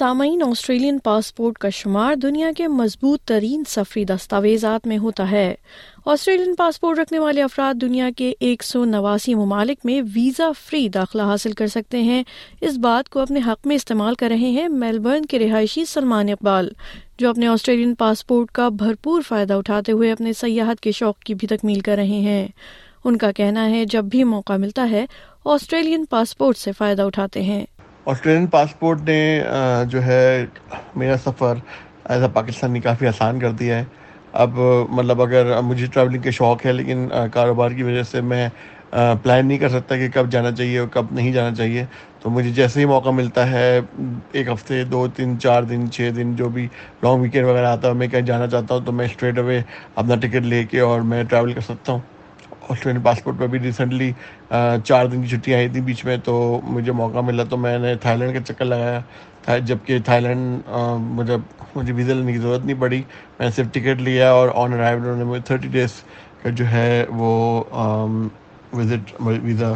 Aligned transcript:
سامعین 0.00 0.42
Australian 0.42 0.98
passport 0.98 1.58
کا 1.58 1.68
شمار 1.68 2.14
دنیا 2.14 2.50
کے 2.56 2.68
مضبوط 2.68 3.22
ترین 3.22 3.62
سفری 3.68 4.04
دستاویزات 4.04 4.86
میں 4.86 4.98
ہوتا 4.98 5.30
ہے۔ 5.30 5.54
آسٹریلین 6.06 6.54
پاسپورٹ 6.54 6.98
رکھنے 6.98 7.18
والے 7.18 7.42
افراد 7.42 7.74
دنیا 7.74 8.10
کے 8.16 8.32
ایک 8.40 8.62
سو 8.62 8.84
نواسی 8.84 9.34
ممالک 9.34 9.78
میں 9.84 10.02
ویزا 10.14 10.50
فری 10.58 10.88
داخلہ 10.88 11.22
حاصل 11.22 11.52
کر 11.52 11.66
سکتے 11.66 12.02
ہیں۔ 12.02 12.22
اس 12.60 12.78
بات 12.78 13.08
کو 13.08 13.20
اپنے 13.20 13.40
حق 13.46 13.66
میں 13.66 13.76
استعمال 13.76 14.14
کر 14.14 14.28
رہے 14.28 14.50
ہیں 14.50 14.68
میلبرن 14.68 15.26
کے 15.26 15.38
رہائشی 15.38 15.84
سلمان 15.84 16.28
اقبال، 16.28 16.70
جو 17.18 17.30
اپنے 17.30 17.46
آسٹریلین 17.46 17.94
پاسپورٹ 17.94 18.50
کا 18.50 18.68
بھرپور 18.68 19.22
فائدہ 19.28 19.54
اٹھاتے 19.54 19.92
ہوئے 19.92 20.12
اپنے 20.12 20.32
سیاحت 20.32 20.80
کے 20.80 20.92
شوق 20.92 21.18
کی 21.18 21.34
بھی 21.34 21.48
تکمیل 21.48 21.80
کر 21.80 21.94
رہے 21.96 22.06
ہیں۔ 22.06 22.48
ان 23.04 23.16
کا 23.16 23.32
کہنا 23.32 23.70
ہے 23.70 23.84
جب 23.84 24.04
بھی 24.04 24.24
موقع 24.24 24.52
ملتا 24.52 24.90
ہے، 24.90 25.06
آسٹریلین 25.44 26.04
پاسپورٹ 26.10 26.58
سے 26.58 26.72
فائدہ 26.72 27.02
اٹھاتے 27.02 27.42
ہیں۔ 27.42 27.66
آسٹریلین 28.06 28.46
پاسپورٹ 28.46 29.00
نے 29.06 29.42
جو 29.88 30.02
ہے 30.04 30.44
میرا 30.96 31.16
سفر 31.24 31.54
ایز 32.04 32.22
اے 32.22 32.28
پاکستانی 32.32 32.80
کافی 32.80 33.06
آسان 33.06 33.38
کر 33.40 33.50
دیا 33.50 33.78
ہے۔ 33.78 33.84
اب 34.42 34.58
مطلب 34.90 35.22
اگر 35.22 35.60
مجھے 35.62 35.86
ٹریولنگ 35.86 36.22
کے 36.22 36.30
شوق 36.30 36.64
ہے، 36.66 36.72
لیکن 36.72 37.08
کاروبار 37.32 37.70
کی 37.70 37.82
وجہ 37.82 38.02
سے 38.02 38.20
میں 38.20 38.48
پلان 39.22 39.46
نہیں 39.46 39.58
کر 39.58 39.68
سکتا 39.68 39.96
کہ 39.96 40.08
کب 40.14 40.30
جانا 40.30 40.50
چاہیے 40.52 40.78
اور 40.78 40.88
کب 40.92 41.06
نہیں 41.10 41.32
جانا 41.32 41.54
چاہیے۔ 41.54 41.84
تو 42.22 42.30
مجھے 42.30 42.50
جیسے 42.50 42.80
ہی 42.80 42.84
موقع 42.84 43.10
ملتا 43.10 43.50
ہے، 43.50 43.80
ایک 44.32 44.48
ہفتے، 44.48 44.82
دو 44.84 45.06
تین، 45.16 45.38
چار 45.40 45.62
دن، 45.62 45.90
چھ 45.90 46.10
دن، 46.16 46.34
جو 46.36 46.48
بھی 46.48 46.66
لانگ 47.02 47.20
ویکینڈ 47.22 47.46
وغیرہ 47.46 47.66
آتا 47.66 47.88
ہے، 47.88 47.92
میں 47.94 48.08
کہیں 48.08 48.22
جانا 48.22 48.46
چاہتا 48.46 48.74
ہوں 48.74 48.84
تو 48.86 48.92
میں 48.92 49.04
اسٹریٹ 49.04 49.38
اوے 49.38 49.60
اپنا 49.94 50.14
ٹکٹ 50.14 50.46
لے 50.46 50.64
کے 50.70 50.80
اور 50.80 51.00
میں 51.00 51.22
ٹریول 51.24 51.52
کر 51.52 51.60
سکتا 51.60 51.92
ہوں۔ 51.92 52.00
آسٹریلین 52.70 53.02
پاسپورٹ 53.02 53.38
پہ 53.38 53.46
بھی 53.46 53.58
ریسنٹلی 53.60 54.10
چار 54.84 55.06
دن 55.06 55.22
کی 55.22 55.28
چھٹی 55.28 55.54
آئی 55.54 55.68
تھی 55.72 55.80
بیچ 55.88 56.04
میں، 56.04 56.16
تو 56.24 56.34
مجھے 56.64 56.92
موقع 56.92 57.20
ملا 57.26 57.44
تو 57.50 57.56
میں 57.56 57.78
نے 57.78 57.94
تھائی 58.02 58.18
لینڈ 58.18 58.34
کا 58.34 58.52
چکر 58.52 58.64
لگایا۔ 58.64 59.00
جبکہ 59.66 59.98
تھائی 60.04 60.20
لینڈ 60.22 60.68
مجھے 61.18 61.36
مجھے 61.74 61.92
ویزا 61.92 62.14
لینے 62.14 62.32
کی 62.32 62.38
ضرورت 62.38 62.64
نہیں 62.64 62.80
پڑی۔ 62.80 63.02
میں 63.38 63.46
نے 63.46 63.50
صرف 63.56 63.66
ٹکٹ 63.72 64.00
لیا 64.02 64.30
اور 64.32 64.48
آن 64.54 64.72
ارائیو 64.72 64.98
انہوں 64.98 65.16
نے 65.16 65.24
مجھے 65.24 65.42
تھرٹی 65.46 65.68
ڈیز 65.68 65.92
کا 66.42 66.50
جو 66.58 66.64
ہے 66.70 67.04
وہ 67.10 67.30
وزٹ 68.72 69.14
ویزا 69.20 69.72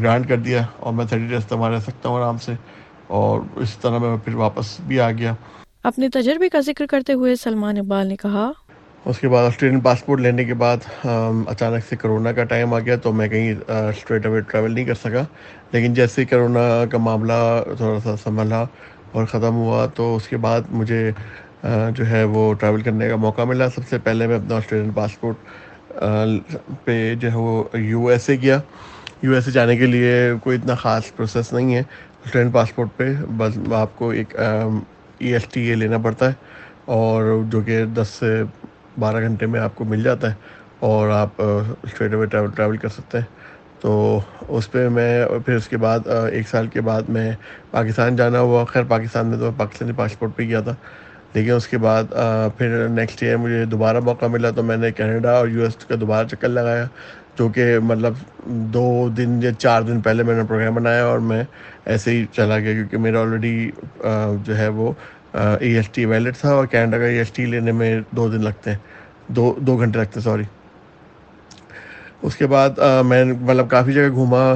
گرانٹ 0.00 0.28
کر 0.28 0.36
دیا 0.36 0.62
اور 0.80 0.92
میں 0.92 1.04
تھرٹی 1.04 1.26
ڈیز 1.26 1.46
تک 1.46 1.62
رہ 1.72 1.78
سکتا 1.86 2.08
ہوں 2.08 2.16
آرام 2.16 2.38
سے۔ 2.38 2.52
اور 3.18 3.40
اس 3.56 3.76
طرح 3.78 3.98
میں 3.98 4.16
پھر 4.24 4.34
واپس 4.34 4.80
بھی 4.86 5.00
آ 5.00 5.10
گیا۔ 5.10 5.32
اپنے 5.88 6.08
تجربے 6.08 6.48
کا 6.48 6.60
ذکر 6.60 6.86
کرتے 6.86 7.12
ہوئے 7.12 7.34
سلمان 7.36 7.78
اقبال 7.78 8.06
نے 8.06 8.16
کہا 8.16 8.50
اس 9.08 9.18
کے 9.18 9.28
بعد 9.28 9.46
آسٹریلین 9.46 9.80
پاسپورٹ 9.80 10.20
لینے 10.20 10.44
کے 10.44 10.54
بعد 10.54 10.76
اچانک 11.04 11.84
سے 11.88 11.96
کرونا 11.96 12.32
کا 12.32 12.44
ٹائم 12.44 12.74
آ 12.74 12.78
گیا 12.78 12.96
تو 13.02 13.12
میں 13.12 13.28
کہیں 13.28 13.52
اسٹریٹ 13.68 14.26
اوے 14.26 14.40
ٹریول 14.48 14.72
نہیں 14.74 14.84
کر 14.84 14.94
سکا۔ 15.04 15.22
لیکن 15.72 15.94
جیسے 15.94 16.20
ہی 16.20 16.26
کرونا 16.26 16.60
کا 16.90 16.98
معاملہ 16.98 17.32
تھوڑا 17.76 17.98
سا 18.04 18.16
سنبھلا 18.24 18.64
اور 19.12 19.24
ختم 19.26 19.54
ہوا 19.56 19.86
تو 19.94 20.14
اس 20.16 20.28
کے 20.28 20.36
بعد 20.36 20.60
مجھے 20.70 21.10
جو 21.96 22.06
ہے 22.08 22.22
وہ 22.34 22.52
ٹریول 22.60 22.82
کرنے 22.82 23.08
کا 23.08 23.16
موقع 23.24 23.44
ملا۔ 23.48 23.68
سب 23.74 23.88
سے 23.90 23.98
پہلے 24.04 24.26
میں 24.26 24.36
اپنا 24.36 24.56
آسٹریلین 24.56 24.90
پاسپورٹ 24.94 25.36
پہ 26.84 27.14
جو 27.20 27.30
ہے 27.30 27.36
وہ 27.36 27.62
یو 27.78 28.06
ایس 28.08 28.28
اے 28.30 28.36
گیا 28.42 28.58
یو 29.22 29.32
ایس 29.34 29.46
اے 29.46 29.52
جانے 29.52 29.76
کے 29.76 29.86
لیے 29.86 30.12
کوئی 30.42 30.58
اتنا 30.58 30.74
خاص 30.82 31.14
پروسیس 31.16 31.52
نہیں 31.52 31.74
ہے۔ 31.74 31.80
آسٹریلین 32.24 32.52
پاسپورٹ 32.52 32.88
پہ 32.96 33.12
بس 33.38 33.58
آپ 33.74 33.96
کو 33.98 34.10
ایک 34.10 34.36
ای 34.38 35.32
ایس 35.32 35.44
ٹی 35.52 35.60
اے 35.68 35.74
لینا 35.74 35.98
پڑتا 36.02 36.28
ہے 36.28 36.32
اور 36.96 37.24
جو 37.50 37.60
کہ 37.66 37.84
دس 37.96 38.08
سے 38.18 38.42
بارہ 38.98 39.20
گھنٹے 39.20 39.46
میں 39.46 39.60
آپ 39.60 39.74
کو 39.74 39.84
مل 39.84 40.02
جاتا 40.02 40.28
ہے 40.30 40.34
اور 40.80 41.08
آپ 41.08 41.28
اسٹریٹ 41.38 42.14
اوے 42.14 42.26
ٹریول 42.26 42.50
ٹریول 42.50 42.76
کر 42.76 42.88
سکتے 42.88 43.18
ہیں۔ 43.18 43.24
تو 43.80 44.20
اس 44.48 44.70
پہ 44.72 44.88
میں، 44.88 45.26
پھر 45.46 45.54
اس 45.54 45.68
کے 45.68 45.76
بعد 45.76 46.06
ایک 46.32 46.48
سال 46.48 46.66
کے 46.66 46.80
بعد 46.80 47.02
میں 47.08 47.32
پاکستان 47.70 48.16
جانا 48.16 48.40
ہوا۔ 48.40 48.64
خیر، 48.64 48.82
پاکستان 48.88 49.26
میں 49.26 49.38
تو 49.38 49.50
پاکستانی 49.56 49.92
پاسپورٹ 49.96 50.36
پہ 50.36 50.46
کیا 50.46 50.60
تھا۔ 50.60 50.74
لیکن 51.34 51.52
اس 51.52 51.66
کے 51.68 51.78
بعد 51.78 52.04
پھر 52.58 52.86
نیکسٹ 52.88 53.22
ایئر 53.22 53.36
مجھے 53.36 53.64
دوبارہ 53.64 54.00
موقع 54.00 54.26
ملا 54.26 54.50
تو 54.50 54.62
میں 54.62 54.76
نے 54.76 54.90
کینیڈا 54.92 55.32
اور 55.32 55.48
یو 55.48 55.62
ایس 55.62 55.76
کا 55.76 55.94
دوبارہ 56.00 56.26
چکر 56.26 56.48
لگایا۔ 56.48 56.84
جو 57.38 57.48
کہ 57.48 57.78
مطلب 57.78 58.12
دو 58.46 59.08
دن 59.16 59.40
یا 59.42 59.52
چار 59.52 59.82
دن 59.82 60.00
پہلے 60.00 60.22
میں 60.22 60.34
نے 60.34 60.42
پروگرام 60.48 60.74
بنایا 60.74 61.04
اور 61.04 61.18
میں 61.18 61.44
ایسے 61.86 62.10
ہی 62.10 62.24
چلا 62.32 62.58
گیا 62.58 62.72
کیونکہ 62.72 62.98
میرا 62.98 63.20
آلریڈی 63.20 63.70
جو 64.44 64.58
ہے 64.58 64.68
وہ 64.68 64.92
ای 65.32 65.72
ایس 65.74 65.88
ٹی 65.88 66.04
ویلٹ 66.04 66.36
تھا 66.36 66.50
اور 66.50 66.66
کینیڈا 66.66 66.98
کا 66.98 67.04
ای 67.04 67.16
ایس 67.18 67.30
ٹی 67.30 67.46
لینے 67.46 67.72
میں 67.72 67.98
دو 68.10 68.28
دن 68.28 68.44
لگتے 68.44 68.70
ہیں۔ 68.70 68.78
دو 69.28 69.54
دو 69.66 69.76
گھنٹے 69.76 69.98
لگتے 69.98 70.12
ہیں 70.16 70.24
سوری 70.24 70.44
اس 72.22 72.36
کے 72.36 72.46
بعد 72.46 72.78
میں 73.06 73.24
مطلب 73.24 73.68
کافی 73.70 73.92
جگہ 73.92 74.08
گھوما 74.14 74.54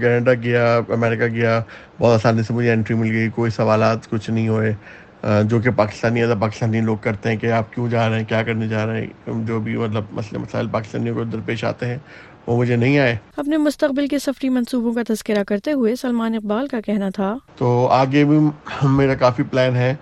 کینیڈا 0.00 0.34
گیا 0.42 0.76
امریکہ 0.76 1.26
گیا۔ 1.26 1.60
بہت 1.98 2.14
آسانی 2.14 2.42
سے 2.42 2.54
مجھے 2.54 2.72
انٹری 2.72 2.96
مل 2.96 3.10
گئی، 3.10 3.28
کوئی 3.34 3.50
سوالات 3.50 4.08
کچھ 4.10 4.30
نہیں 4.30 4.48
ہوئے۔ 4.48 4.72
جو 5.48 5.60
کہ 5.60 5.70
پاکستانی 5.76 6.22
ادا 6.22 6.34
پاکستانی 6.40 6.80
لوگ 6.80 6.96
کرتے 6.96 7.28
ہیں 7.28 7.36
کہ 7.36 7.52
آپ 7.52 7.72
کیوں 7.72 7.88
جا 7.90 8.08
رہے 8.08 8.18
ہیں، 8.18 8.24
کیا 8.28 8.42
کرنے 8.42 8.68
جا 8.68 8.86
رہے 8.86 9.00
ہیں، 9.00 9.06
جو 9.46 9.58
بھی 9.60 9.76
مطلب 9.76 10.04
مسئلے، 10.12 10.38
مسائل 10.38 10.68
پاکستانیوں 10.72 11.14
کو 11.14 11.24
درپیش 11.24 11.64
آتے 11.64 11.86
ہیں۔ 11.86 11.98
وہ 12.46 12.56
مجھے 12.56 12.76
نہیں 12.76 12.98
آئے۔ 12.98 13.16
اپنے 13.36 13.56
مستقبل 13.56 14.06
کے 14.06 14.18
سفری 14.18 14.48
منصوبوں 14.48 14.92
کا 14.92 15.00
تذکرہ 15.08 15.44
کرتے 15.44 15.72
ہوئے 15.72 15.96
سلمان 15.96 16.34
اقبال 16.34 16.66
کا 16.66 16.80
کہنا 16.80 17.08
تھا۔ 17.10 17.36
تو 17.56 17.86
آگے 17.86 18.24
بھی 18.24 18.38
میرا 18.82 19.14
کافی 19.14 19.42
پلان 19.42 19.76
ہے 19.76 19.94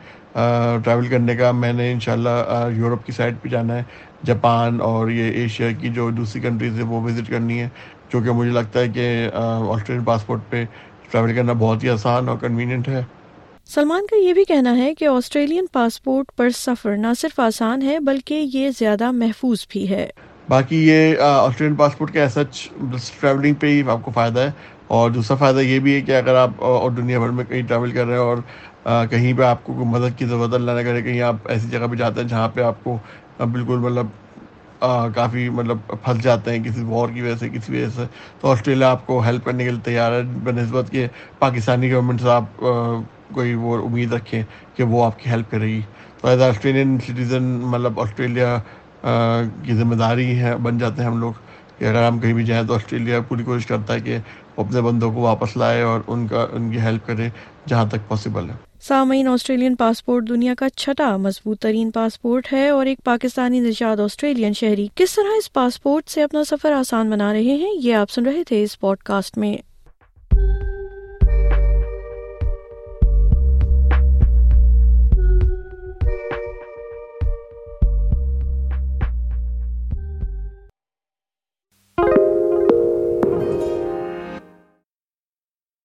ٹریول 0.85 1.07
کرنے 1.07 1.37
کا۔ 1.37 1.51
میں 1.53 1.73
نے 1.73 1.93
انشاءاللہ 1.93 2.69
یورپ 2.77 3.07
کی 3.07 3.13
سائڈ 3.13 3.35
پہ 3.43 3.49
جانا 3.49 3.77
ہے 3.77 3.83
جاپان 4.27 4.81
اور 4.81 5.11
یہ 5.11 5.33
ایشیا 5.33 5.73
کی 5.73 5.89
جو 5.89 6.11
دوسری 6.11 6.41
کنٹریز 6.41 6.79
ہے 6.79 6.85
وہ 6.85 7.01
وزٹ 7.01 7.31
کرنی 7.31 7.61
ہے۔ 7.61 7.69
جو 8.13 8.21
کہ 8.21 8.31
مجھے 8.31 8.51
لگتا 8.51 8.81
ہے 8.81 8.89
کہ 8.89 9.29
آسٹریلین 9.35 10.05
پاسپورٹ 10.05 10.41
پہ 10.51 10.65
ٹریول 11.11 11.35
کرنا 11.35 11.53
بہت 11.53 11.85
ہی 11.85 11.89
آسان 11.89 12.29
اور 12.29 12.39
کنوینئنٹ 12.39 12.89
ہے۔ 12.89 13.03
سلمان 13.67 14.07
کا 14.07 14.17
یہ 14.17 14.33
بھی 14.33 14.45
کہنا 14.45 14.77
ہے 14.79 14.95
کہ 14.95 15.09
آسٹریلین 15.09 15.67
پاسپورٹ 15.73 16.27
پر 16.37 16.51
سفر 16.51 16.97
نہ 16.97 17.07
صرف 17.19 17.41
آسان 17.41 17.83
ہے 17.83 17.99
بلکہ 18.01 18.47
یہ 18.53 18.71
زیادہ 18.79 19.11
محفوظ 19.11 19.67
بھی 19.69 19.91
ہے۔ 19.91 20.11
باقی 20.49 20.77
یہ 20.89 21.21
آسٹریلین 21.21 21.75
پاسپورٹ 21.77 22.13
کے 22.13 22.29
سچ 22.29 22.69
ٹریولنگ 23.21 23.55
پہ 23.55 23.67
ہی 23.67 23.83
آپ 23.91 24.05
کو 24.05 24.11
فائدہ 24.15 24.41
ہے. 24.41 24.51
اور 24.89 25.11
دوسرا 25.11 25.37
فائدہ 25.37 25.61
یہ 25.61 25.79
بھی 25.79 25.95
ہے 25.95 26.01
کہ 26.01 26.17
اگر 26.17 26.35
آپ 26.35 26.63
اور 26.65 26.91
دنیا 26.91 27.19
بھر 27.19 27.31
میں 27.31 27.45
کہیں 27.45 27.63
ٹریول 27.63 27.91
کر 27.91 28.07
رہے 28.07 28.15
ہیں 28.15 28.21
اور 28.21 28.39
کہیں 29.11 29.33
پہ 29.39 29.43
آپ 29.43 29.65
کو 29.65 29.73
مدد 29.87 30.19
کی 30.19 30.27
ضرورت 30.27 30.55
اللہ 30.55 30.71
نہ 30.71 30.81
کرے 30.81 31.03
کہیں 31.03 31.21
آپ 31.23 31.49
ایسی 31.49 31.69
جگہ 31.71 31.87
پہ 31.91 31.97
جاتے 31.97 32.21
ہیں 32.21 32.29
جہاں 32.29 32.49
پہ 32.55 32.63
آپ 32.63 32.85
کو 32.85 32.97
بالکل 33.53 33.79
مطلب 33.79 34.07
کافی 35.15 35.49
مطلب 35.51 35.79
پھنس 36.05 36.23
جاتے 36.23 36.51
ہیں 36.51 36.63
کسی 36.65 36.83
وار 36.89 37.09
کی 37.15 37.23
وجہ 37.23 37.35
سے، 37.37 37.49
کسی 37.49 37.73
وجہ 37.73 37.89
سے. 37.95 38.05
تو 38.41 38.51
آسٹریلیا 38.51 38.91
آپ 38.91 39.07
کو 39.07 39.19
ہیلپ 39.21 39.45
کرنے 39.45 39.65
کے 39.65 39.71
لیے 39.71 39.81
تیار 39.85 40.13
ہے 40.13 40.23
بہ 40.45 40.51
نسبت 40.51 40.91
کہ 40.91 41.07
پاکستانی 41.39 41.93
گورنمنٹ 41.93 42.21
سے 42.21 42.31
آپ 42.31 42.61
کوئی 43.35 43.55
وہ 43.55 43.77
امید 43.87 44.13
رکھیں 44.13 44.43
کہ 44.77 44.83
وہ 44.85 45.05
آپ 45.05 45.19
کی 45.19 45.31
ہیلپ 45.31 45.51
کرے 45.51 45.67
گی. 45.67 45.81
تو 46.21 46.29
ایز 46.29 46.43
اے 46.43 46.49
آسٹریلین 46.49 46.99
سٹیزن 46.99 47.43
مطلب 47.65 48.01
آسٹریلیا 48.01 48.59
کی 49.03 49.75
ذمہ 49.75 49.95
داری 49.95 50.39
ہے، 50.39 50.57
بن 50.57 50.79
جاتے 50.79 51.03
ہیں 51.03 51.09
ہم 51.09 51.19
لوگ 51.21 51.33
کہ 51.79 51.85
اگر 51.85 52.07
ہم 52.07 52.19
کہیں 52.19 52.33
بھی 52.33 52.45
جائیں 52.45 52.63
تو 52.67 52.75
آسٹریلیا 52.75 53.21
پوری 53.21 53.45
کوشش 53.45 53.67
کرتا 53.67 53.95
ہے 53.95 54.01
کہ 54.01 54.19
اپنے 54.57 54.81
بندوں 54.81 55.13
کو 55.13 55.21
واپس 55.21 55.57
لائے 55.57 55.83
اور 55.83 56.01
ان 56.07 56.27
کا، 56.27 56.47
ان 56.53 56.71
کی 56.71 56.81
ہیلپ 56.81 57.07
کرے 57.07 57.29
جہاں 57.67 57.85
تک 57.87 58.09
پاسبل 58.09 58.51
ہے۔ 58.51 58.55
سامعین، 58.81 59.29
آسٹریلین 59.29 59.75
پاسپورٹ 59.75 60.29
دنیا 60.29 60.55
کا 60.59 60.69
چھٹا 60.69 61.17
مضبوط 61.17 61.61
ترین 61.61 61.91
پاسپورٹ 61.91 62.53
ہے 62.53 62.69
اور 62.69 62.87
ایک 62.87 62.99
پاکستانی 63.05 63.61
نژاد 63.61 64.01
آسٹریلین 64.01 64.53
شہری 64.53 64.87
کس 64.95 65.15
طرح 65.15 65.37
اس 65.39 65.53
پاسپورٹ 65.53 66.09
سے 66.09 66.23
اپنا 66.23 66.45
سفر 66.45 66.73
آسان 66.73 67.11
بنا 67.11 67.33
رہے 67.33 67.57
ہیں 67.57 67.73
یہ 67.83 67.95
آپ 67.95 68.11
سن 68.11 68.27
رہے 68.27 68.45
تھے 68.45 68.63
اس 68.63 68.79
پوڈ 68.81 68.99
کاسٹ 68.99 69.39
میں۔ 69.39 69.57